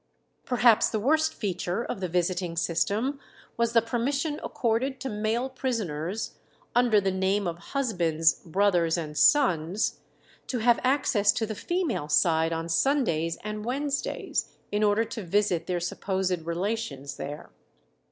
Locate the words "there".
17.17-17.51